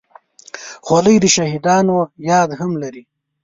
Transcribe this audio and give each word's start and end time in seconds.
خولۍ 0.85 1.15
د 1.21 1.25
شهیدانو 1.35 1.95
یاد 2.29 2.49
هم 2.59 2.71
لري. 2.81 3.03